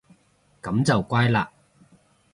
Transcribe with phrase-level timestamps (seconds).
[0.63, 1.45] 噉就乖嘞